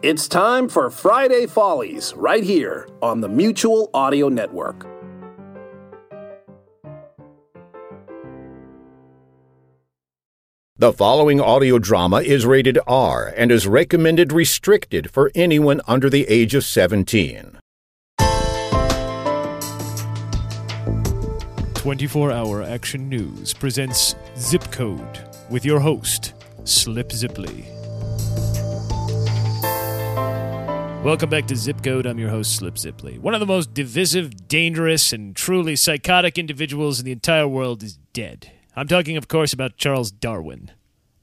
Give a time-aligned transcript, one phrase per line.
[0.00, 4.86] It's time for Friday Follies right here on the Mutual Audio Network.
[10.76, 16.28] The following audio drama is rated R and is recommended restricted for anyone under the
[16.28, 17.58] age of 17.
[21.74, 27.77] 24 Hour Action News presents Zip Code with your host, Slip Zipley.
[31.08, 32.04] Welcome back to Zip Code.
[32.04, 33.18] I'm your host, Slip Zipley.
[33.18, 37.96] One of the most divisive, dangerous, and truly psychotic individuals in the entire world is
[38.12, 38.52] dead.
[38.76, 40.70] I'm talking, of course, about Charles Darwin.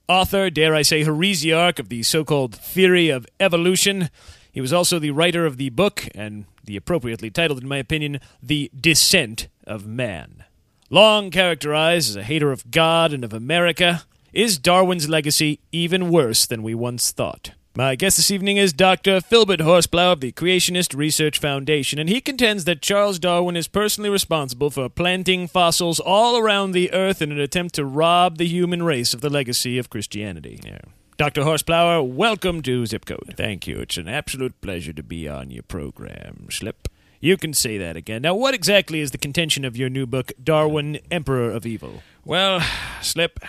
[0.07, 4.09] Author, dare I say, heresiarch of the so called theory of evolution.
[4.51, 8.19] He was also the writer of the book, and the appropriately titled, in my opinion,
[8.41, 10.45] The Descent of Man.
[10.89, 14.01] Long characterized as a hater of God and of America,
[14.33, 17.51] is Darwin's legacy even worse than we once thought?
[17.77, 19.19] My guest this evening is Dr.
[19.19, 24.09] Philbert Horsblau of the Creationist Research Foundation, and he contends that Charles Darwin is personally
[24.09, 28.81] responsible for planting fossils all around the earth in an attempt to rob the human
[28.81, 30.61] race of the legacy of Christianity.
[30.63, 30.79] Yeah.
[31.17, 31.41] Dr.
[31.41, 33.33] Horsblau, welcome to Zip Code.
[33.35, 33.79] Thank you.
[33.79, 36.87] It's an absolute pleasure to be on your program, Slip.
[37.19, 38.21] You can say that again.
[38.21, 42.01] Now, what exactly is the contention of your new book, Darwin, Emperor of Evil?
[42.23, 42.65] Well,
[43.01, 43.41] Slip,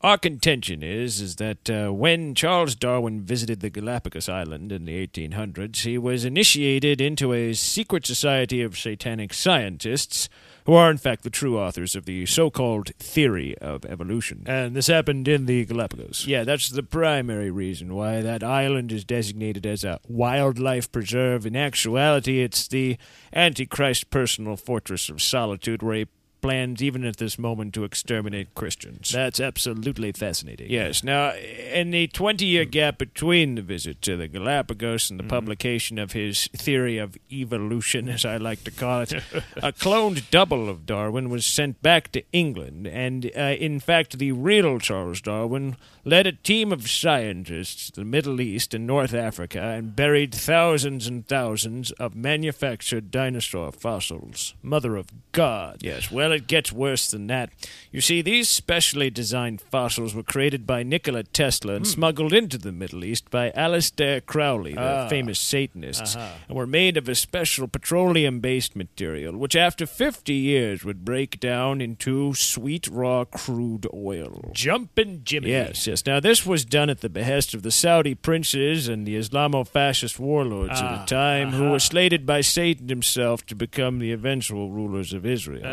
[0.00, 5.06] our contention is is that uh, when Charles Darwin visited the Galapagos Island in the
[5.06, 10.28] 1800s, he was initiated into a secret society of satanic scientists
[10.66, 14.44] who are in fact the true authors of the so-called theory of evolution.
[14.46, 16.26] And this happened in the Galapagos.
[16.26, 21.46] Yeah, that's the primary reason why that island is designated as a wildlife preserve.
[21.46, 22.98] In actuality, it's the
[23.32, 26.06] Antichrist personal fortress of solitude where he
[26.40, 29.10] plans, even at this moment, to exterminate Christians.
[29.10, 30.70] That's absolutely fascinating.
[30.70, 31.02] Yes.
[31.02, 35.98] Now, in the 20 year gap between the visit to the Galapagos and the publication
[35.98, 39.12] of his theory of evolution, as I like to call it,
[39.56, 42.86] a cloned double of Darwin was sent back to England.
[42.86, 48.04] And, uh, in fact, the real Charles Darwin led a team of scientists to the
[48.06, 54.54] Middle East and North Africa and buried thousands and thousands of manufactured dinosaur fossils.
[54.62, 55.78] Mother of God.
[55.80, 57.50] Yes, well, it gets worse than that.
[57.90, 61.90] You see, these specially designed fossils were created by Nikola Tesla and hmm.
[61.90, 65.08] smuggled into the Middle East by Aleister Crowley, the ah.
[65.08, 66.28] famous Satanist, uh-huh.
[66.48, 71.40] and were made of a special petroleum based material, which after 50 years would break
[71.40, 74.50] down into sweet raw crude oil.
[74.52, 75.50] Jumpin' Jimmy.
[75.50, 76.04] Yes, yes.
[76.06, 80.18] Now, this was done at the behest of the Saudi princes and the Islamo fascist
[80.18, 81.78] warlords of the ah, time, who were uh-huh.
[81.78, 85.64] slated by Satan himself to become the eventual rulers of Israel.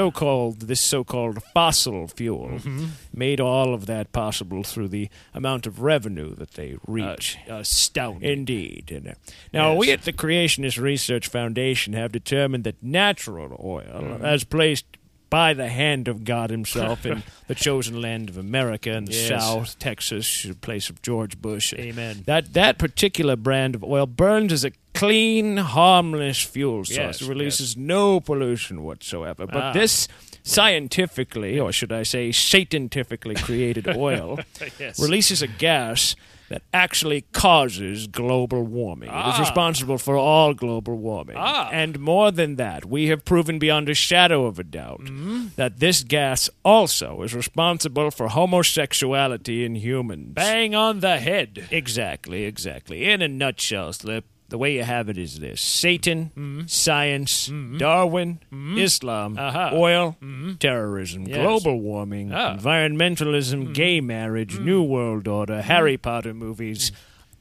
[0.00, 2.86] So-called, this so-called fossil fuel mm-hmm.
[3.12, 7.38] made all of that possible through the amount of revenue that they uh, reach.
[7.48, 8.30] Uh, astounding.
[8.30, 9.06] Indeed.
[9.06, 9.12] Uh,
[9.52, 14.24] Now, we at the Creationist Research Foundation have determined that natural oil, mm-hmm.
[14.24, 14.86] as placed
[15.30, 19.28] by the hand of God Himself in the chosen land of America in the Yes.
[19.28, 21.72] South, Texas, the place of George Bush.
[21.74, 22.24] Amen.
[22.26, 26.96] That that particular brand of oil burns as a clean, harmless fuel source.
[26.96, 29.46] Yes, it releases no pollution whatsoever.
[29.46, 29.72] But Ah.
[29.72, 30.08] this
[30.42, 34.38] scientifically, or should I say, scientifically created oil
[34.78, 34.98] Yes.
[35.00, 36.16] releases a gas
[36.50, 39.08] that actually causes global warming.
[39.08, 39.40] It is Ah.
[39.40, 41.36] responsible for all global warming.
[41.38, 41.68] Ah.
[41.72, 45.46] And more than that, we have proven beyond a shadow of a doubt Mm-hmm.
[45.56, 50.34] that this gas also is responsible for homosexuality in humans.
[50.34, 51.68] Bang on the head.
[51.70, 53.04] Exactly, exactly.
[53.10, 56.66] In a nutshell, Slip, the way you have it is this Satan, Mm-hmm.
[56.66, 58.40] science, Darwin,
[58.76, 59.70] Islam, Aha.
[59.72, 60.16] oil,
[60.58, 61.38] terrorism, Yes.
[61.38, 62.56] global warming, Ah.
[62.56, 62.66] Mm-hmm.
[62.66, 66.92] environmentalism, gay marriage, New World Order, Harry Potter movies.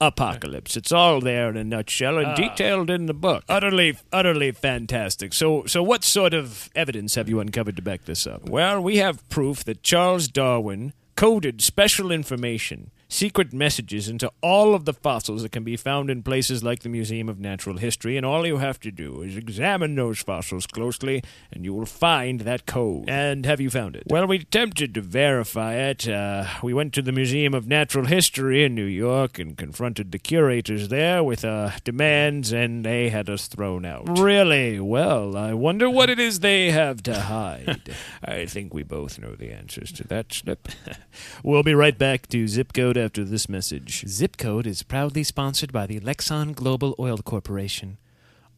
[0.02, 0.78] Apocalypse.
[0.78, 2.34] It's all there in a nutshell and Ah.
[2.36, 3.44] detailed in the book.
[3.50, 5.34] Utterly, utterly fantastic.
[5.34, 8.48] So, so what sort of evidence have you uncovered to back this up?
[8.48, 14.86] Well, we have proof that Charles Darwin coded special information secret messages into all of
[14.86, 18.26] the fossils that can be found in places like the Museum of Natural History, and
[18.26, 22.68] all you have to do is examine those fossils closely, and you will find that
[22.68, 23.10] code.
[23.10, 24.04] And have you found it?
[24.06, 26.08] Well, we attempted to verify it.
[26.08, 30.20] Uh, we went to the Museum of Natural History in New York and confronted the
[30.20, 34.20] curators there with uh, demands, and they had us thrown out.
[34.20, 34.80] Really?
[34.80, 37.82] Well, I wonder what it is they have to hide.
[38.24, 40.68] I think we both know the answers to that, Slip.
[41.44, 44.04] we'll be right back to Zip Code after this message.
[44.08, 47.98] Zip Code is proudly sponsored by the Lexon Global Oil Corporation.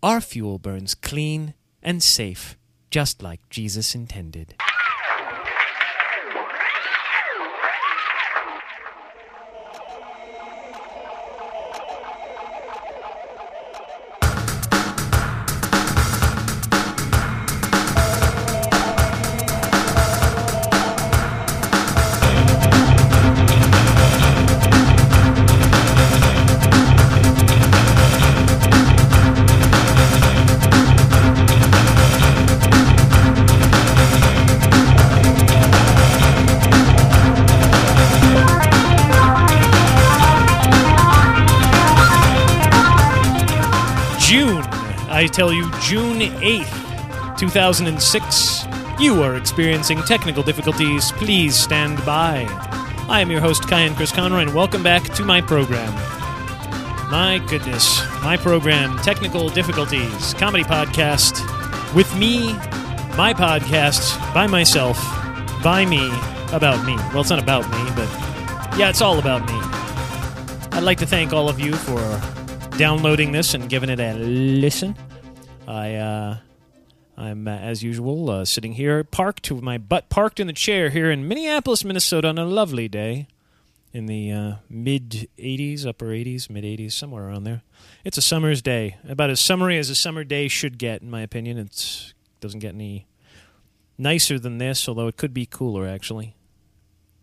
[0.01, 2.57] Our fuel burns clean and safe,
[2.89, 4.55] just like Jesus intended.
[45.21, 48.65] I tell you, June 8th, 2006.
[48.99, 51.11] You are experiencing technical difficulties.
[51.11, 52.47] Please stand by.
[53.07, 55.93] I am your host, Cayenne Chris Conroy, and welcome back to my program.
[57.11, 61.37] My goodness, my program, Technical Difficulties, comedy podcast,
[61.93, 62.53] with me,
[63.15, 64.97] my podcast, by myself,
[65.61, 66.09] by me,
[66.51, 66.95] about me.
[66.95, 68.09] Well, it's not about me, but
[68.75, 69.59] yeah, it's all about me.
[70.75, 71.99] I'd like to thank all of you for
[72.75, 74.95] downloading this and giving it a listen.
[75.67, 76.37] I, uh,
[77.17, 80.89] I'm uh, as usual uh, sitting here, parked with my butt parked in the chair
[80.89, 83.27] here in Minneapolis, Minnesota, on a lovely day
[83.93, 87.61] in the uh, mid 80s, upper 80s, mid 80s, somewhere around there.
[88.03, 91.21] It's a summer's day, about as summery as a summer day should get, in my
[91.21, 91.57] opinion.
[91.57, 93.07] It doesn't get any
[93.97, 96.35] nicer than this, although it could be cooler actually.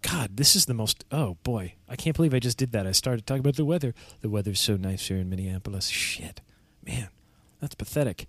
[0.01, 1.05] God, this is the most.
[1.11, 2.87] Oh boy, I can't believe I just did that.
[2.87, 3.95] I started talking about the weather.
[4.21, 5.89] The weather's so nice here in Minneapolis.
[5.89, 6.41] Shit,
[6.87, 7.09] man,
[7.61, 8.27] that's pathetic.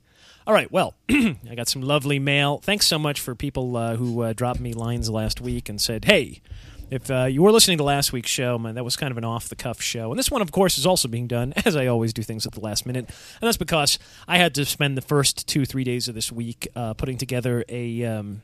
[0.47, 2.57] All right, well, I got some lovely mail.
[2.57, 6.05] Thanks so much for people uh, who uh, dropped me lines last week and said,
[6.05, 6.41] "Hey,
[6.89, 9.25] if uh, you were listening to last week's show, man, that was kind of an
[9.25, 10.09] off the cuff show.
[10.09, 12.53] And this one, of course, is also being done, as I always do things at
[12.53, 13.05] the last minute.
[13.05, 16.67] And that's because I had to spend the first two, three days of this week
[16.75, 18.03] uh, putting together a.
[18.05, 18.41] Um,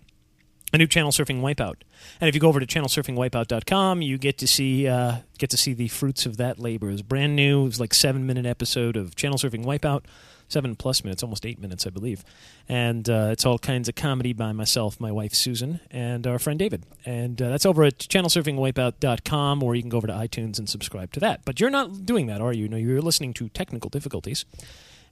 [0.76, 1.76] a new channel surfing wipeout.
[2.20, 5.74] And if you go over to channelsurfingwipeout.com you get to see uh, get to see
[5.74, 6.90] the fruits of that labor.
[6.92, 7.64] It's brand new.
[7.64, 10.04] It was like seven minute episode of channel surfing wipeout.
[10.48, 12.24] Seven plus minutes almost eight minutes i believe.
[12.70, 16.60] And uh, it's all kinds of comedy by myself my wife susan and our friend
[16.60, 16.86] david.
[17.06, 21.14] And uh, that's over at channelsurfingwipeout.com or you can go over to itunes and subscribe
[21.14, 21.46] to that.
[21.46, 22.68] But you're not doing that are you?
[22.68, 24.46] No you're listening to technical difficulties.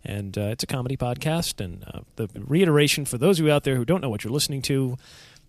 [0.06, 1.64] And uh, it's a comedy podcast.
[1.64, 4.34] And uh, the reiteration for those of you out there who don't know what you're
[4.34, 4.98] listening to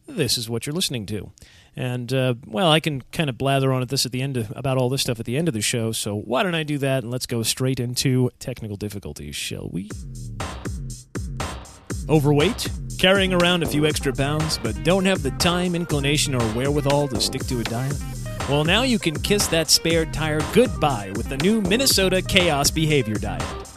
[0.06, 1.32] this is what you're listening to.
[1.76, 4.52] And, uh, well, I can kind of blather on at this at the end of,
[4.54, 6.78] about all this stuff at the end of the show, so why don't I do
[6.78, 9.90] that and let's go straight into technical difficulties, shall we?
[12.08, 12.68] Overweight?
[12.98, 17.20] Carrying around a few extra pounds, but don't have the time, inclination, or wherewithal to
[17.20, 17.96] stick to a diet?
[18.48, 23.14] Well, now you can kiss that spare tire goodbye with the new Minnesota Chaos Behavior
[23.14, 23.73] Diet.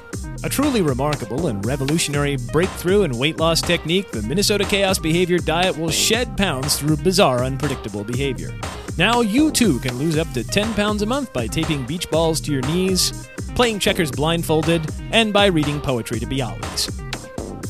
[0.47, 5.77] A truly remarkable and revolutionary breakthrough in weight loss technique, the Minnesota Chaos Behavior Diet
[5.77, 8.53] will shed pounds through bizarre, unpredictable behavior.
[8.97, 12.39] Now you too can lose up to 10 pounds a month by taping beach balls
[12.39, 17.06] to your knees, playing checkers blindfolded, and by reading poetry to Bialys.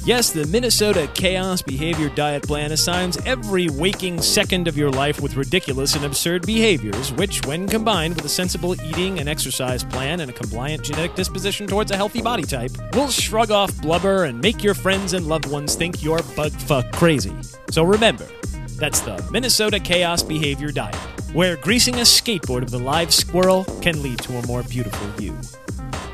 [0.08, 5.36] Yes, the Minnesota Chaos Behavior Diet Plan assigns every waking second of your life with
[5.36, 10.32] ridiculous and absurd behaviors, which, when combined with a sensible eating and exercise plan and
[10.32, 14.64] a compliant genetic disposition towards a healthy body type, will shrug off blubber and make
[14.64, 17.36] your friends and loved ones think you're bug fuck crazy.
[17.70, 18.30] So remember,
[18.78, 20.96] that's the Minnesota Chaos Behavior Diet,
[21.34, 25.38] where greasing a skateboard with a live squirrel can lead to a more beautiful you.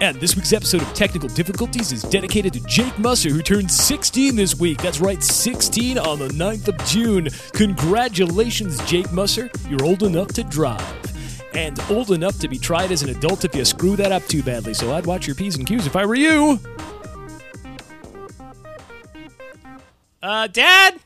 [0.02, 4.36] And this week's episode of Technical Difficulties is dedicated to Jake Musser, who turned 16
[4.36, 4.82] this week.
[4.82, 7.30] That's right, 16 on the 9th of June.
[7.54, 9.50] Congratulations, Jake Musser.
[9.70, 10.82] You're old enough to drive.
[11.56, 14.44] And old enough to be tried as an adult if you screw that up too
[14.44, 16.60] badly, so I'd watch your P's and Q's if I were you.
[20.22, 21.00] Uh, Dad?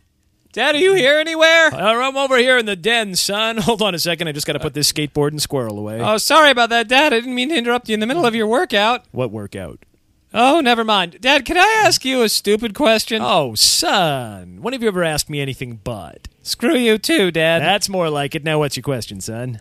[0.57, 1.71] Dad, are you here anywhere?
[1.71, 3.57] Uh, I'm over here in the den, son.
[3.59, 4.27] Hold on a second.
[4.27, 6.01] I just got to put this skateboard and squirrel away.
[6.01, 7.13] Oh, sorry about that, Dad.
[7.13, 9.05] I didn't mean to interrupt you in the middle of your workout.
[9.11, 9.85] what workout?
[10.33, 11.21] Oh, never mind.
[11.21, 13.21] Dad, can I ask you a stupid question?
[13.21, 14.63] Oh, son.
[14.63, 16.27] When have you ever asked me anything but?
[16.41, 17.61] Screw you too, Dad.
[17.61, 18.43] That's more like it.
[18.43, 19.59] Now, what's your question, son?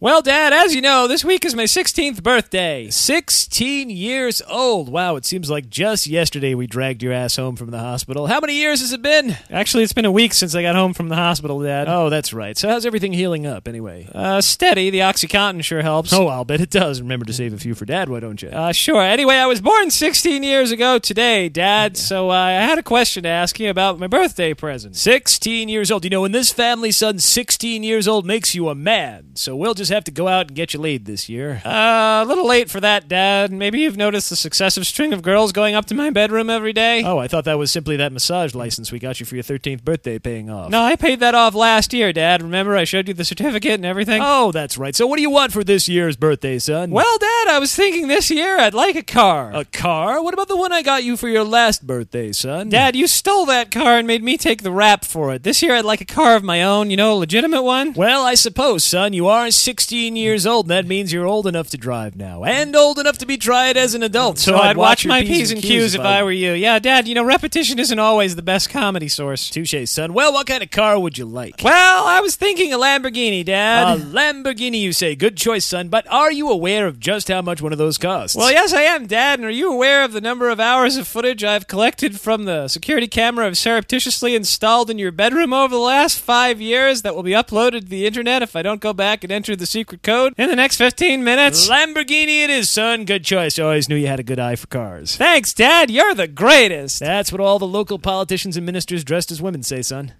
[0.00, 2.88] Well, Dad, as you know, this week is my 16th birthday.
[2.88, 4.88] 16 years old.
[4.88, 8.28] Wow, it seems like just yesterday we dragged your ass home from the hospital.
[8.28, 9.36] How many years has it been?
[9.50, 11.88] Actually, it's been a week since I got home from the hospital, Dad.
[11.88, 12.56] Oh, that's right.
[12.56, 14.08] So how's everything healing up anyway?
[14.14, 14.90] Uh, steady.
[14.90, 16.12] The OxyContin sure helps.
[16.12, 17.00] Oh, I'll bet it does.
[17.02, 18.50] Remember to save a few for Dad, why don't you?
[18.50, 19.02] Uh, sure.
[19.02, 23.24] Anyway, I was born 16 years ago today, Dad, so uh, I had a question
[23.24, 24.94] to ask you about my birthday present.
[24.94, 26.04] 16 years old.
[26.04, 29.30] You know, in this family, son, 16 years old makes you a man.
[29.34, 31.62] So we'll just have to go out and get you laid this year.
[31.64, 33.52] Uh, a little late for that, Dad.
[33.52, 37.02] Maybe you've noticed the successive string of girls going up to my bedroom every day?
[37.04, 39.82] Oh, I thought that was simply that massage license we got you for your 13th
[39.84, 40.70] birthday paying off.
[40.70, 42.42] No, I paid that off last year, Dad.
[42.42, 44.20] Remember, I showed you the certificate and everything?
[44.24, 44.94] Oh, that's right.
[44.94, 46.90] So what do you want for this year's birthday, son?
[46.90, 49.52] Well, Dad, I was thinking this year I'd like a car.
[49.54, 50.22] a car?
[50.22, 52.68] What about the one I got you for your last birthday, son?
[52.68, 55.42] Dad, you stole that car and made me take the rap for it.
[55.42, 57.92] This year I'd like a car of my own, you know, a legitimate one.
[57.94, 61.68] Well, I suppose, son, you are 16 years old, and that means you're old enough
[61.70, 64.38] to drive now, and old enough to be tried as an adult.
[64.38, 66.52] So, I'd, watch, your my P's and Q's if I I were you.
[66.52, 69.48] Yeah, Dad, you know, repetition isn't always the best comedy source.
[69.50, 70.12] Touche, son.
[70.12, 71.62] Well, what kind of car would you like?
[71.62, 73.98] Well, I was thinking a Lamborghini, Dad.
[73.98, 75.14] A Lamborghini, you say.
[75.14, 75.88] Good choice, son.
[75.88, 78.36] But are you aware of just how much one of those costs?
[78.36, 79.38] well, yes, I am, Dad.
[79.38, 82.66] And are you aware of the number of hours of footage I've collected from the
[82.66, 87.22] security camera I've surreptitiously installed in your bedroom over the last five years that will
[87.22, 90.34] be uploaded to the internet if I don't go back and enter the secret code
[90.36, 91.68] in the next 15 minutes?
[91.68, 93.04] Lamborghini it is, son.
[93.04, 93.58] Good choice.
[93.58, 95.16] I always knew you had a good eye for cars.
[95.16, 95.90] Thanks, Dad.
[95.90, 97.00] You're the greatest.
[97.00, 100.12] That's what all the local politicians and ministers dressed as women say, son.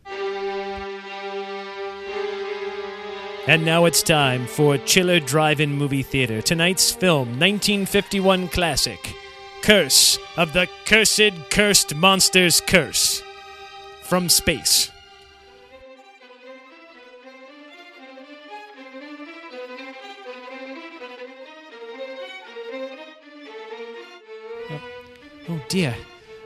[3.49, 6.43] And now it's time for Chiller Drive-In Movie Theater.
[6.43, 9.15] Tonight's film, 1951 classic,
[9.63, 13.23] Curse of the Cursed Cursed Monsters Curse.
[14.03, 14.91] From space.
[25.49, 25.95] Oh dear.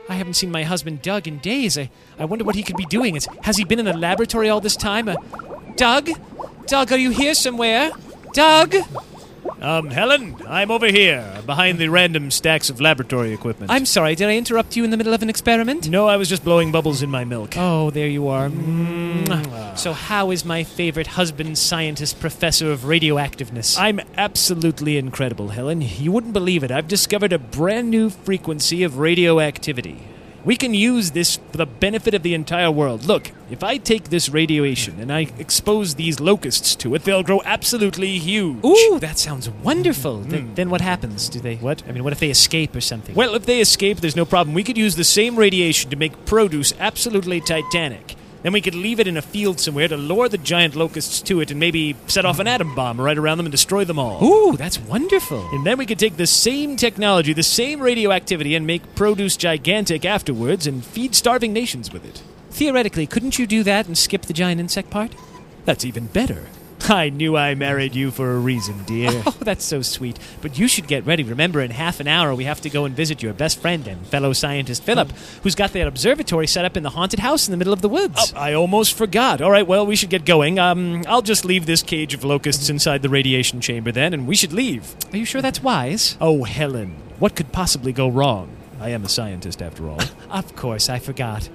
[0.09, 1.77] I haven't seen my husband Doug in days.
[1.77, 1.89] I,
[2.19, 3.15] I wonder what he could be doing.
[3.15, 5.07] Is, has he been in the laboratory all this time?
[5.07, 5.15] Uh,
[5.75, 6.09] Doug?
[6.67, 7.91] Doug, are you here somewhere?
[8.33, 8.75] Doug?
[9.63, 13.71] Um, Helen, I'm over here, behind the random stacks of laboratory equipment.
[13.71, 15.87] I'm sorry, did I interrupt you in the middle of an experiment?
[15.87, 17.53] No, I was just blowing bubbles in my milk.
[17.55, 18.49] Oh, there you are.
[18.49, 19.77] Mwah.
[19.77, 23.79] So, how is my favorite husband, scientist, professor of radioactiveness?
[23.79, 25.79] I'm absolutely incredible, Helen.
[25.81, 26.69] You wouldn't believe it.
[26.71, 29.97] I've discovered a brand new frequency of radioactivity.
[30.45, 33.05] We can use this for the benefit of the entire world.
[33.05, 37.41] Look, if I take this radiation and I expose these locusts to it, they'll grow
[37.45, 38.63] absolutely huge.
[38.65, 40.25] Ooh, that sounds wonderful.
[40.25, 40.53] Th- hmm.
[40.55, 41.29] then what happens?
[41.29, 41.55] Do they.
[41.55, 41.83] What?
[41.87, 43.15] I mean, what if they escape or something?
[43.15, 44.53] Well, if they escape, there's no problem.
[44.53, 48.12] We could use the same radiation to make produce absolutely titanic.
[48.43, 51.39] Then we could leave it in a field somewhere to lure the giant locusts to
[51.39, 54.23] it and maybe set off an atom bomb right around them and destroy them all.
[54.23, 55.49] Ooh, that's wonderful.
[55.53, 60.03] And then we could take the same technology, the same radioactivity, and make produce gigantic
[60.03, 62.21] afterwards and feed starving nations with it.
[62.51, 65.15] Theoretically, couldn't you do that and skip the giant insect part?
[65.65, 66.43] That's even better.
[66.89, 69.11] I knew I married you for a reason, dear.
[69.25, 70.19] Oh, that's so sweet.
[70.41, 71.23] But you should get ready.
[71.23, 74.05] Remember, in half an hour, we have to go and visit your best friend and
[74.07, 75.11] fellow scientist, Philip,
[75.43, 77.89] who's got that observatory set up in the haunted house in the middle of the
[77.89, 78.33] woods.
[78.35, 79.41] Oh, I almost forgot.
[79.41, 80.59] All right, well, we should get going.
[80.59, 84.35] Um, I'll just leave this cage of locusts inside the radiation chamber then, and we
[84.35, 84.95] should leave.
[85.13, 86.17] Are you sure that's wise?
[86.19, 88.49] Oh, Helen, what could possibly go wrong?
[88.81, 90.01] I am a scientist, after all.
[90.29, 91.47] Of course, I forgot.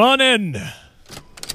[0.00, 0.79] In.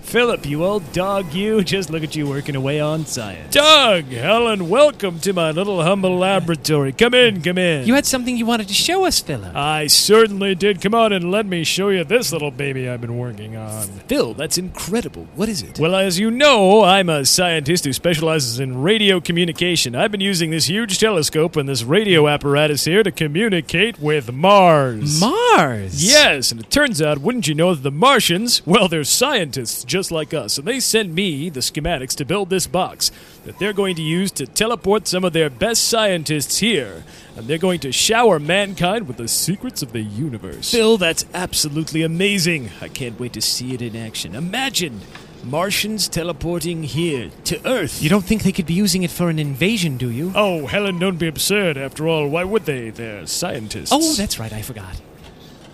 [0.06, 1.64] Philip, you old dog, you.
[1.64, 3.54] Just look at you working away on science.
[3.54, 6.94] Doug, Helen, welcome to my little humble laboratory.
[6.94, 7.88] Come in, come in.
[7.88, 9.56] You had something you wanted to show us, Philip.
[9.56, 10.80] I certainly did.
[10.80, 13.88] Come on and let me show you this little baby I've been working on.
[14.08, 15.28] Phil, that's incredible.
[15.36, 15.80] What is it?
[15.80, 19.96] Well, as you know, I'm a scientist who specializes in radio communication.
[19.96, 25.20] I've been using this huge telescope and this radio apparatus here to communicate with Mars.
[25.20, 26.06] Mars?
[26.06, 30.05] Yes, and it turns out, wouldn't you know, that the Martians, well, they're scientists just
[30.12, 33.12] like us, and they sent me the schematics to build this box
[33.46, 37.04] that they're going to use to teleport some of their best scientists here,
[37.36, 40.72] and they're going to shower mankind with the secrets of the universe.
[40.72, 42.72] Phil, that's absolutely amazing.
[42.82, 44.36] I can't wait to see it in action.
[44.36, 45.02] Imagine
[45.44, 48.02] Martians teleporting here to Earth.
[48.02, 50.32] You don't think they could be using it for an invasion, do you?
[50.34, 51.78] Oh, Helen, don't be absurd.
[51.78, 52.90] After all, why would they?
[52.90, 53.92] They're scientists.
[53.92, 55.00] Oh, that's right, I forgot.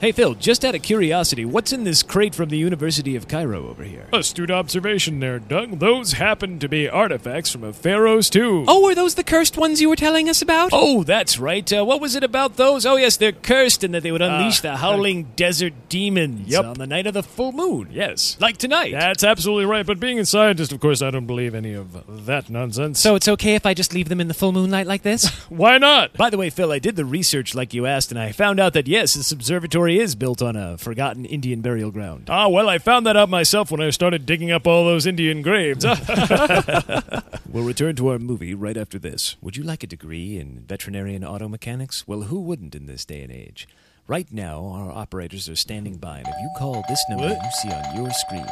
[0.01, 3.67] Hey, Phil, just out of curiosity, what's in this crate from the University of Cairo
[3.69, 4.07] over here?
[4.11, 5.77] Astute observation there, Doug.
[5.77, 8.65] Those happen to be artifacts from a pharaoh's tomb.
[8.67, 10.71] Oh, were those the cursed ones you were telling us about?
[10.73, 11.71] Oh, that's right.
[11.71, 12.83] Uh, what was it about those?
[12.83, 16.65] Oh, yes, they're cursed and that they would unleash Ah, the howling desert demons Yep.
[16.65, 17.89] on the night of the full moon.
[17.91, 18.37] Yes.
[18.39, 18.93] Like tonight.
[18.93, 19.85] That's absolutely right.
[19.85, 22.99] But being a scientist, of course, I don't believe any of that nonsense.
[22.99, 25.27] So it's okay if I just leave them in the full moonlight like this?
[25.49, 26.13] why not?
[26.13, 28.73] By the way, Phil, I did the research like you asked, and I found out
[28.73, 32.27] that yes, this observatory is built on a forgotten Indian burial ground.
[32.29, 35.41] Ah, well, I found that out myself when I started digging up all those Indian
[35.41, 35.85] graves.
[37.51, 39.35] We'll return to our movie right after this.
[39.41, 42.07] Would you like a degree in veterinarian auto mechanics?
[42.07, 43.67] Well, who wouldn't in this day and age?
[44.07, 47.43] Right now, our operators are standing by, and if you call this number What?
[47.43, 48.45] you see on your screen,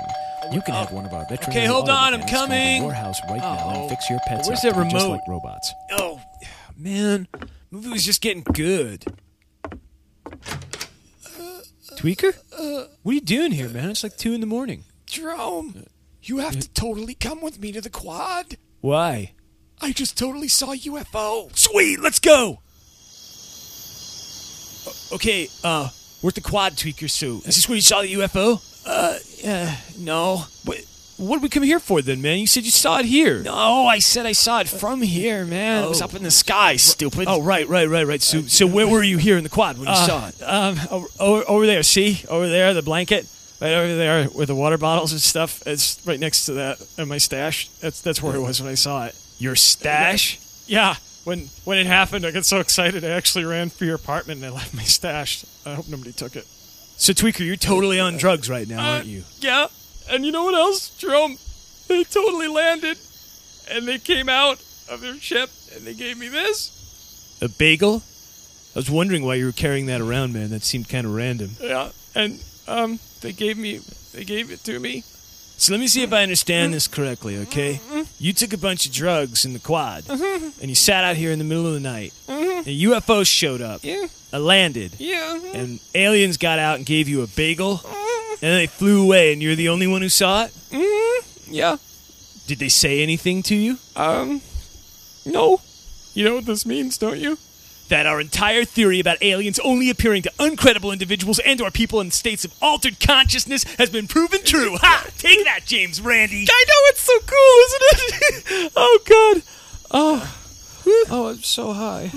[0.52, 2.82] you can have one of our veterinary Okay, hold on, I'm mechanics come to coming.
[2.84, 5.12] your house right now and fix your pets Where's up that be just remote?
[5.14, 5.74] like robots.
[5.94, 6.22] oh,
[6.78, 7.28] man.
[7.72, 9.06] Movie was just getting good.
[12.00, 12.34] Tweaker?
[13.04, 13.90] What are you doing here, man?
[13.90, 14.86] It's like 2 in the morning.
[15.06, 15.84] Jerome,
[16.24, 18.56] you have to totally come with me to the quad.
[18.80, 19.34] Why?
[19.82, 21.54] I just totally saw a UFO.
[21.58, 22.60] Sweet, let's go.
[25.14, 25.90] Okay, uh,
[26.22, 28.62] we're at the quad tweaker, so is this where you saw the UFO?
[28.86, 30.46] Uh, uh, no.
[30.64, 30.78] What,
[31.20, 32.40] what did we come here for then, man?
[32.40, 33.42] You said you saw it here.
[33.44, 35.84] No, I said I saw it from here, man.
[35.84, 36.78] It was up in the sky, oh.
[36.78, 37.28] stupid.
[37.28, 38.22] Oh, right, right, right, right.
[38.22, 40.42] So, so where were you here in the quad when you uh, saw it?
[40.42, 41.84] Um, over, over, there.
[41.84, 43.28] See, over there, the blanket.
[43.62, 45.62] Right over there with the water bottles and stuff.
[45.68, 47.68] It's right next to that in my stash.
[47.82, 49.16] That's that's where it was when I saw it.
[49.38, 50.40] Your stash?
[50.66, 50.96] yeah,
[51.26, 54.50] when when it happened, I got so excited I actually ran for your apartment and
[54.50, 55.44] I left my stash.
[55.66, 56.46] I hope nobody took it.
[56.96, 59.24] So Tweaker, you're totally on drugs right now, uh, aren't you?
[59.40, 59.68] Yeah,
[60.10, 61.38] and you know what else, Jerome?
[61.88, 62.98] They totally landed,
[63.72, 67.38] and they came out of their ship and they gave me this.
[67.42, 68.04] A bagel?
[68.76, 70.50] I was wondering why you were carrying that around, man.
[70.50, 71.52] That seemed kind of random.
[71.60, 73.80] Yeah, and um, they gave me
[74.14, 75.04] they gave it to me.
[75.58, 77.82] So let me see if I understand this correctly, okay?
[78.18, 81.40] You took a bunch of drugs in the quad, and you sat out here in
[81.40, 82.14] the middle of the night.
[82.30, 85.38] And UFOs showed up, Yeah, uh, landed, yeah.
[85.54, 87.82] and aliens got out and gave you a bagel,
[88.42, 91.26] and then they flew away, and you're the only one who saw it?
[91.48, 91.78] Yeah.
[92.48, 93.78] Did they say anything to you?
[93.96, 94.42] Um,
[95.26, 95.62] no.
[96.14, 97.38] You know what this means, don't you?
[97.90, 102.12] that our entire theory about aliens only appearing to uncredible individuals and or people in
[102.12, 104.78] states of altered consciousness has been proven true.
[104.78, 105.08] Ha!
[105.18, 106.46] Take that, James Randi.
[106.50, 108.72] I know it's so cool, isn't it?
[108.76, 109.42] oh God.
[109.92, 110.36] Oh.
[111.12, 112.12] Oh, I'm so high.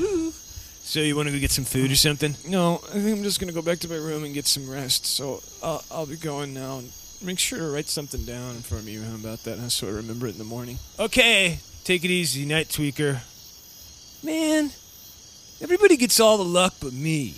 [0.92, 2.37] So you want to go get some food or something?
[2.46, 5.07] No, I think I'm just gonna go back to my room and get some rest.
[5.07, 6.81] So I'll, I'll be going now.
[6.81, 6.92] And
[7.24, 10.38] make sure to write something down for me about that, so I remember it in
[10.38, 10.76] the morning.
[10.98, 13.22] Okay, take it easy, night tweaker.
[14.22, 14.70] Man,
[15.62, 17.37] everybody gets all the luck but me.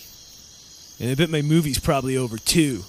[0.98, 2.82] And I bet my movie's probably over too.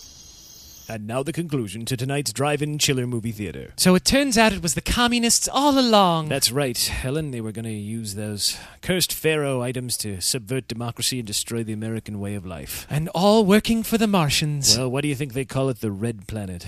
[0.88, 3.74] And now the conclusion to tonight's drive-in chiller movie theater.
[3.78, 6.30] So it turns out it was the communists all along.
[6.30, 7.32] That's right, Helen.
[7.32, 11.74] They were going to use those cursed pharaoh items to subvert democracy and destroy the
[11.74, 12.86] American way of life.
[12.90, 14.78] and all working for the Martians.
[14.78, 16.66] Well, why do you think they call it the Red Planet?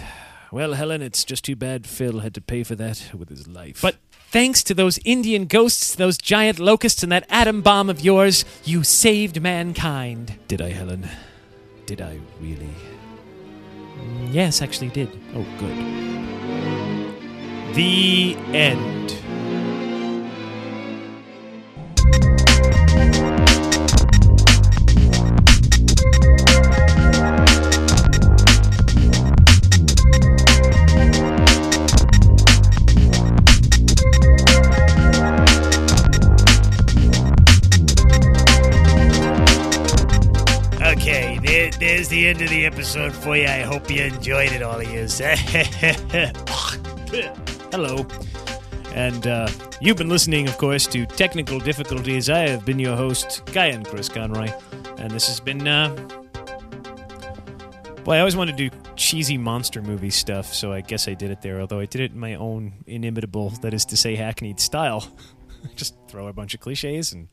[0.52, 3.82] Well, Helen, it's just too bad Phil had to pay for that with his life.
[3.82, 3.98] But
[4.32, 8.84] thanks to those Indian ghosts, those giant locusts, and that atom bomb of yours, you
[8.84, 10.40] saved mankind.
[10.48, 11.08] did I, Helen?
[11.86, 12.70] Did I really?
[14.32, 15.10] Yes, actually did.
[15.34, 15.76] Oh, good.
[17.76, 18.98] The end.
[41.48, 43.46] There, there's the end of the episode for you.
[43.46, 45.08] I hope you enjoyed it, all of you.
[47.72, 48.06] Hello.
[48.94, 49.48] And uh,
[49.80, 52.30] you've been listening, of course, to Technical Difficulties.
[52.30, 54.52] I have been your host, Cayenne Chris Conroy.
[54.98, 55.66] And this has been.
[55.66, 55.96] Uh...
[58.04, 61.32] Boy, I always wanted to do cheesy monster movie stuff, so I guess I did
[61.32, 64.60] it there, although I did it in my own inimitable, that is to say, hackneyed
[64.60, 65.10] style.
[65.78, 67.30] Just throw a bunch of cliches and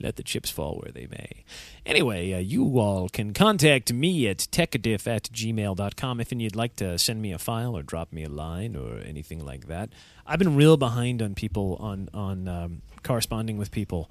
[0.00, 1.44] let the chips fall where they may.
[1.86, 6.98] Anyway, uh, you all can contact me at techdiff at gmail.com if you'd like to
[6.98, 9.90] send me a file or drop me a line or anything like that.
[10.26, 14.10] I've been real behind on people, on, on um, corresponding with people.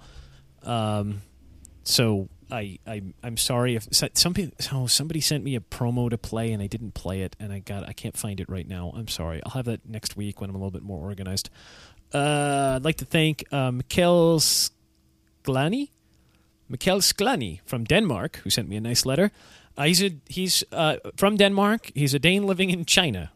[0.64, 1.22] Um,
[1.84, 6.10] so I, I I'm sorry if so- some people, oh, somebody sent me a promo
[6.10, 8.68] to play and I didn't play it and I got I can't find it right
[8.68, 8.94] now.
[8.96, 9.42] I'm sorry.
[9.44, 11.50] I'll have that next week when I'm a little bit more organized.
[12.14, 14.40] Uh, I'd like to thank uh, Mikhail
[15.44, 15.90] Sklani,
[16.72, 19.32] Mikkel Sklani from Denmark, who sent me a nice letter.
[19.78, 21.92] Uh, he's a, he's uh, from Denmark.
[21.96, 23.32] He's a Dane living in China.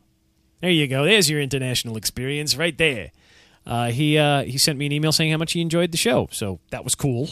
[0.61, 1.03] There you go.
[1.05, 3.11] There's your international experience right there.
[3.65, 6.29] Uh, he uh, he sent me an email saying how much he enjoyed the show,
[6.31, 7.31] so that was cool.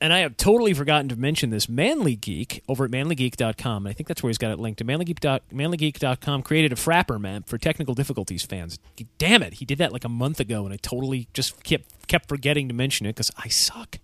[0.00, 1.68] And I have totally forgotten to mention this.
[1.68, 4.84] Manly Geek over at manlygeek.com, and I think that's where he's got it linked to.
[4.84, 8.78] Manlygeek manlygeek.com created a Frappr map for technical difficulties fans.
[9.18, 12.28] Damn it, he did that like a month ago, and I totally just kept kept
[12.28, 13.98] forgetting to mention it because I suck.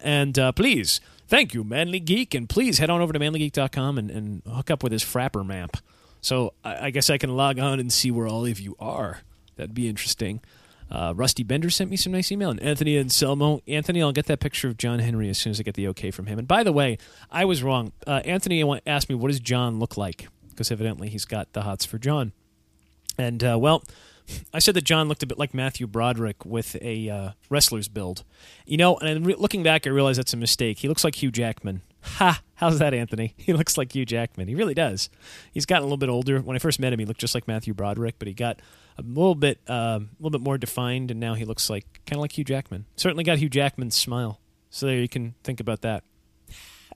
[0.00, 4.10] And uh, please, thank you, Manly Geek, and please head on over to manlygeek.com and,
[4.10, 5.76] and hook up with his Frappr map.
[6.20, 9.20] So I, I guess I can log on and see where all of you are.
[9.56, 10.40] That'd be interesting.
[10.92, 13.62] Uh, Rusty Bender sent me some nice email, and Anthony Anselmo.
[13.66, 16.10] Anthony, I'll get that picture of John Henry as soon as I get the okay
[16.10, 16.38] from him.
[16.38, 16.98] And by the way,
[17.30, 17.92] I was wrong.
[18.06, 21.86] Uh, Anthony asked me, "What does John look like?" Because evidently he's got the hots
[21.86, 22.32] for John.
[23.16, 23.82] And uh, well,
[24.52, 28.22] I said that John looked a bit like Matthew Broderick with a uh, wrestler's build.
[28.66, 30.80] You know, and re- looking back, I realize that's a mistake.
[30.80, 31.80] He looks like Hugh Jackman.
[32.02, 32.42] Ha!
[32.54, 33.34] How's that, Anthony?
[33.38, 34.48] He looks like Hugh Jackman.
[34.48, 35.08] He really does.
[35.52, 36.40] He's gotten a little bit older.
[36.40, 38.60] When I first met him, he looked just like Matthew Broderick, but he got
[38.98, 42.16] a little bit, uh, a little bit more defined, and now he looks like kind
[42.18, 42.86] of like Hugh Jackman.
[42.96, 44.40] Certainly got Hugh Jackman's smile.
[44.70, 46.04] So there you can think about that.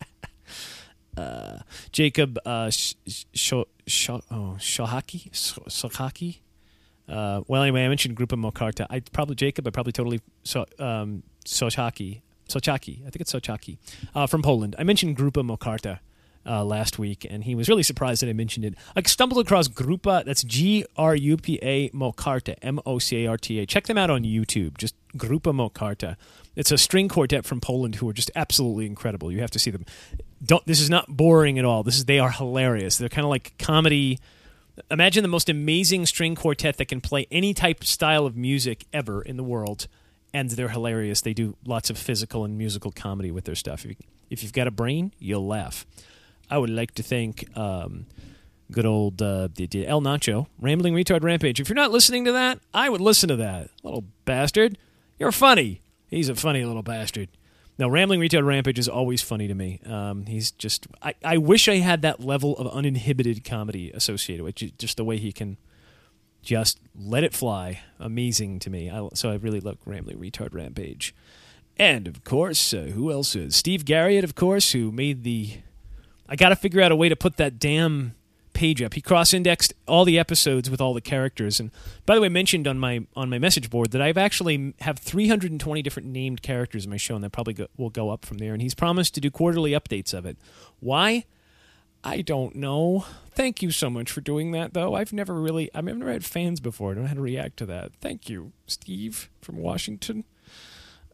[1.16, 1.58] uh,
[1.92, 3.52] Jacob uh, sh- sh-
[3.86, 6.38] sh- oh, Shohaki.
[7.08, 8.86] Uh, well, anyway, I mentioned Grupa MoCarta.
[8.90, 9.66] I probably Jacob.
[9.66, 11.22] I probably totally so um.
[12.48, 13.00] Sochaki.
[13.00, 13.78] I think it's Sochaki
[14.14, 14.76] uh, from Poland.
[14.78, 16.00] I mentioned Grupa MoCarta
[16.46, 18.74] uh, last week, and he was really surprised that I mentioned it.
[18.94, 20.24] I stumbled across Grupa.
[20.24, 22.56] That's G R U P A MoCarta.
[22.62, 23.66] M O C A R T A.
[23.66, 24.78] Check them out on YouTube.
[24.78, 26.16] Just Grupa MoCarta.
[26.54, 29.30] It's a string quartet from Poland who are just absolutely incredible.
[29.30, 29.84] You have to see them.
[30.44, 30.64] Don't.
[30.66, 31.82] This is not boring at all.
[31.82, 32.04] This is.
[32.04, 32.98] They are hilarious.
[32.98, 34.18] They're kind of like comedy
[34.90, 39.22] imagine the most amazing string quartet that can play any type style of music ever
[39.22, 39.88] in the world
[40.36, 41.22] and they're hilarious.
[41.22, 43.86] They do lots of physical and musical comedy with their stuff.
[44.28, 45.86] If you've got a brain you'll laugh.
[46.50, 48.04] I would like to thank um,
[48.70, 51.58] good old uh, el nacho rambling retard rampage.
[51.58, 53.70] If you're not listening to that i would listen to that.
[53.82, 54.76] Little bastard.
[55.18, 55.80] You're funny.
[56.08, 57.30] He's a funny little bastard.
[57.78, 59.80] Now, Rambling Retard Rampage is always funny to me.
[59.84, 64.54] Um, he's just, I, I wish I had that level of uninhibited comedy associated with
[64.78, 65.58] just the way he can
[66.46, 67.80] just let it fly.
[67.98, 68.88] Amazing to me.
[68.88, 71.14] I, so I really love Rambling Retard Rampage.
[71.76, 73.54] And, of course, uh, who else is?
[73.54, 75.58] Steve Garriott, of course, who made the.
[76.28, 78.14] I got to figure out a way to put that damn
[78.54, 78.94] page up.
[78.94, 81.60] He cross-indexed all the episodes with all the characters.
[81.60, 81.70] And
[82.06, 85.82] by the way, mentioned on my on my message board that I've actually have 320
[85.82, 88.52] different named characters in my show, and that probably go, will go up from there.
[88.52, 90.38] And he's promised to do quarterly updates of it.
[90.78, 91.24] Why?
[92.06, 93.04] I don't know.
[93.32, 94.94] Thank you so much for doing that, though.
[94.94, 96.92] I've never really, I've never had fans before.
[96.92, 97.96] I don't know how to react to that.
[98.00, 100.22] Thank you, Steve from Washington.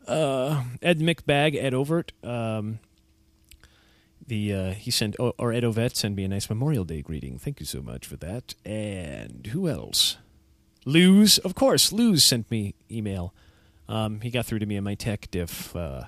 [0.06, 2.12] Uh, Ed McBag, Ed Overt.
[2.22, 2.80] Um,
[4.26, 7.38] the uh, he sent or Ed Ovett sent me a nice Memorial Day greeting.
[7.38, 8.54] Thank you so much for that.
[8.66, 10.18] And who else?
[10.84, 11.90] Luz, of course.
[11.90, 13.32] Luz sent me email.
[13.88, 16.04] Um, he got through to me in my tech diff, uh,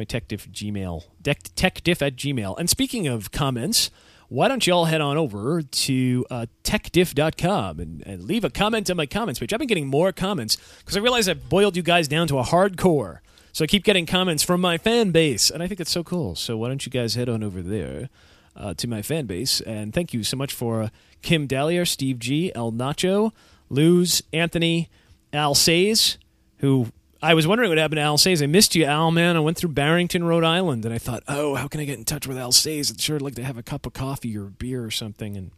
[0.00, 2.58] my tech diff Gmail, tech diff at Gmail.
[2.58, 3.90] And speaking of comments,
[4.28, 8.88] why don't you all head on over to uh, techdiff.com and, and leave a comment
[8.88, 9.52] on my comments page?
[9.52, 12.42] I've been getting more comments because I realize I've boiled you guys down to a
[12.42, 13.18] hardcore.
[13.52, 16.34] So I keep getting comments from my fan base, and I think it's so cool.
[16.34, 18.08] So why don't you guys head on over there
[18.56, 19.60] uh, to my fan base?
[19.60, 20.88] And thank you so much for uh,
[21.20, 23.32] Kim Dallier, Steve G, El Nacho,
[23.68, 24.88] Luz, Anthony,
[25.32, 26.16] Al Says,
[26.58, 26.86] who
[27.22, 28.42] I was wondering what happened to Al Says.
[28.42, 29.36] I missed you, Al, man.
[29.36, 32.04] I went through Barrington, Rhode Island, and I thought, oh, how can I get in
[32.04, 32.90] touch with Al Says?
[32.90, 35.36] I'd sure like to have a cup of coffee or beer or something.
[35.36, 35.50] And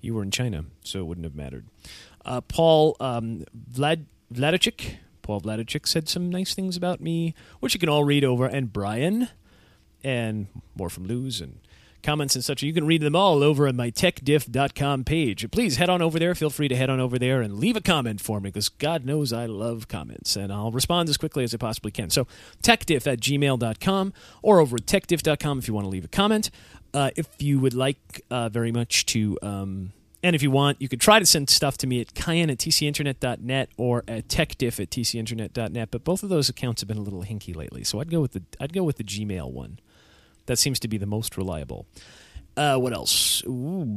[0.00, 1.66] you were in China, so it wouldn't have mattered.
[2.24, 7.80] Uh, Paul um, Vlad Vladicic, Paul Vladicic said some nice things about me, which you
[7.80, 9.28] can all read over, and Brian,
[10.04, 10.46] and
[10.76, 11.58] more from Luz, and
[12.02, 12.62] comments and such.
[12.62, 15.50] You can read them all over on my techdiff.com page.
[15.50, 16.34] Please head on over there.
[16.34, 19.04] Feel free to head on over there and leave a comment for me because God
[19.04, 22.10] knows I love comments and I'll respond as quickly as I possibly can.
[22.10, 22.26] So,
[22.62, 26.50] techdiff at gmail.com or over at techdiff.com if you want to leave a comment.
[26.92, 29.38] Uh, if you would like uh, very much to.
[29.42, 32.50] Um, and if you want, you could try to send stuff to me at cayenne
[32.50, 35.90] at tcinternet.net or at techdiff at tcinternet.net.
[35.90, 38.32] But both of those accounts have been a little hinky lately, so I'd go with
[38.32, 39.78] the I'd go with the Gmail one.
[40.50, 41.86] That seems to be the most reliable.
[42.56, 43.40] Uh, what else?
[43.46, 43.96] Ooh,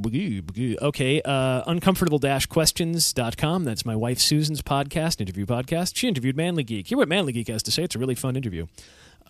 [0.84, 3.64] okay, uh, uncomfortable-questions.com.
[3.64, 5.96] That's my wife Susan's podcast, interview podcast.
[5.96, 6.86] She interviewed Manly Geek.
[6.90, 7.82] Hear what Manly Geek has to say.
[7.82, 8.68] It's a really fun interview.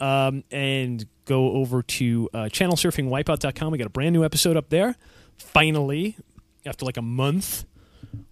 [0.01, 3.71] Um, and go over to uh, channelsurfingwipeout.com.
[3.71, 4.97] We got a brand new episode up there.
[5.37, 6.17] Finally,
[6.65, 7.63] after like a month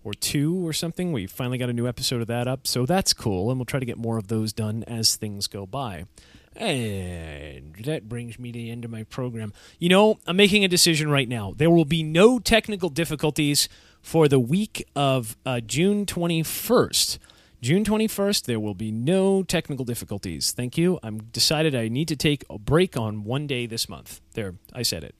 [0.04, 2.68] or two or something, we finally got a new episode of that up.
[2.68, 5.66] So that's cool, and we'll try to get more of those done as things go
[5.66, 6.08] by.
[6.56, 9.54] And that brings me to the end of my program.
[9.80, 11.54] You know, I'm making a decision right now.
[11.56, 13.70] There will be no technical difficulties
[14.02, 17.20] for the week of uh, June 21st.
[17.62, 20.52] June 21st, there will be no technical difficulties.
[20.52, 21.00] Thank you.
[21.04, 24.20] I'm decided I need to take a break on one day this month.
[24.34, 25.16] There, I said it.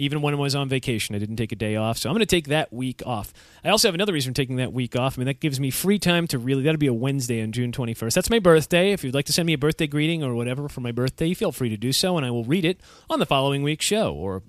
[0.00, 1.98] Even when I was on vacation, I didn't take a day off.
[1.98, 3.34] So I'm going to take that week off.
[3.62, 5.16] I also have another reason for taking that week off.
[5.16, 7.70] I mean, that gives me free time to really, that'll be a Wednesday on June
[7.70, 8.14] 21st.
[8.14, 8.92] That's my birthday.
[8.92, 11.34] If you'd like to send me a birthday greeting or whatever for my birthday, you
[11.34, 14.14] feel free to do so, and I will read it on the following week's show
[14.14, 14.42] or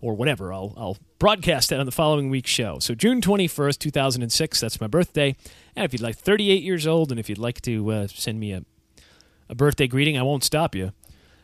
[0.00, 0.52] or whatever.
[0.52, 2.78] I'll, I'll broadcast that on the following week's show.
[2.78, 5.34] So June 21st, 2006, that's my birthday.
[5.74, 8.52] And if you'd like 38 years old and if you'd like to uh, send me
[8.52, 8.62] a,
[9.48, 10.92] a birthday greeting, I won't stop you.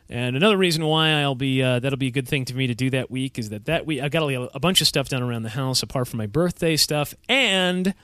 [0.09, 2.75] And another reason why I'll be uh, that'll be a good thing to me to
[2.75, 5.23] do that week is that that week I've got a, a bunch of stuff done
[5.23, 7.95] around the house apart from my birthday stuff and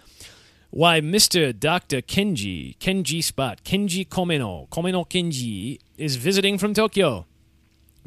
[0.72, 1.58] why Mr.
[1.58, 2.02] Dr.
[2.02, 7.26] Kenji, Kenji Spot, Kenji Komeno, Komeno Kenji is visiting from Tokyo.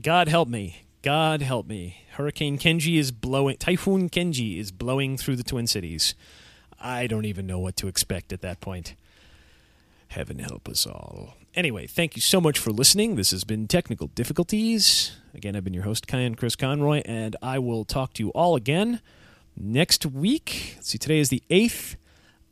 [0.00, 0.84] God help me.
[1.02, 2.04] God help me.
[2.12, 6.14] Hurricane Kenji is blowing Typhoon Kenji is blowing through the Twin Cities.
[6.80, 8.94] I don't even know what to expect at that point.
[10.08, 11.34] Heaven help us all.
[11.56, 13.14] Anyway, thank you so much for listening.
[13.14, 15.12] This has been Technical Difficulties.
[15.32, 18.56] Again, I've been your host, Cayenne Chris Conroy, and I will talk to you all
[18.56, 19.00] again
[19.56, 20.72] next week.
[20.74, 21.94] Let's see, today is the 8th.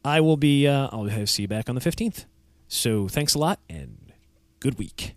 [0.04, 2.26] I will be, uh, I'll see you back on the 15th.
[2.68, 4.12] So thanks a lot, and
[4.60, 5.16] good week.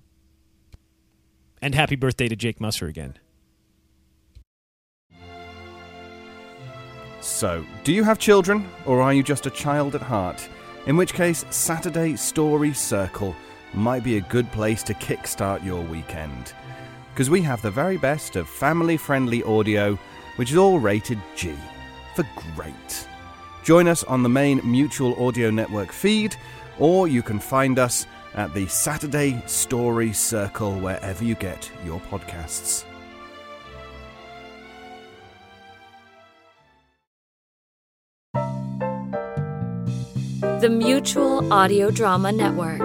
[1.62, 3.20] And happy birthday to Jake Musser again.
[7.22, 10.48] So, do you have children, or are you just a child at heart?
[10.88, 13.36] In which case, Saturday Story Circle
[13.76, 16.54] might be a good place to kickstart your weekend.
[17.14, 19.98] Because we have the very best of family friendly audio,
[20.36, 21.56] which is all rated G
[22.16, 23.08] for great.
[23.64, 26.36] Join us on the main Mutual Audio Network feed,
[26.78, 32.86] or you can find us at the Saturday Story Circle wherever you get your podcasts.
[40.62, 42.85] The Mutual Audio Drama Network,